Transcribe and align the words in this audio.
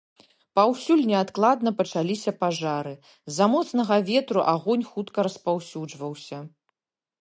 Паўсюль 0.59 1.03
неадкладна 1.11 1.73
пачаліся 1.83 2.31
пажары, 2.41 2.95
з-за 3.29 3.45
моцнага 3.55 3.95
ветру 4.11 4.41
агонь 4.57 4.87
хутка 4.93 5.19
распаўсюджваўся. 5.31 6.37